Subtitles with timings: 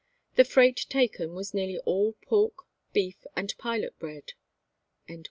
[0.35, 4.31] The freight taken was nearly all pork, beef, and pilot bread."